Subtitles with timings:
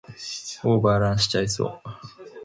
[0.63, 1.81] オーバーランしちゃいそう